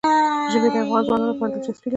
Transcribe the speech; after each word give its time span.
ژبې 0.51 0.69
د 0.73 0.75
افغان 0.83 1.01
ځوانانو 1.07 1.29
لپاره 1.31 1.51
دلچسپي 1.51 1.87
لري. 1.87 1.89